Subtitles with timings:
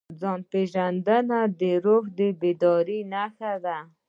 [0.21, 3.77] ځان پېژندنه د روح د بیدارۍ نښه ده.